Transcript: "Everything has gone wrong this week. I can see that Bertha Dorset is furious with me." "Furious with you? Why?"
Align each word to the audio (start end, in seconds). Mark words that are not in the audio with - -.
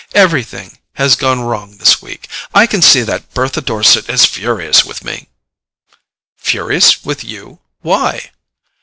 "Everything 0.15 0.79
has 0.93 1.15
gone 1.15 1.41
wrong 1.41 1.77
this 1.77 2.01
week. 2.01 2.27
I 2.55 2.65
can 2.65 2.81
see 2.81 3.03
that 3.03 3.35
Bertha 3.35 3.61
Dorset 3.61 4.09
is 4.09 4.25
furious 4.25 4.83
with 4.83 5.03
me." 5.03 5.29
"Furious 6.37 7.05
with 7.05 7.23
you? 7.23 7.59
Why?" 7.81 8.31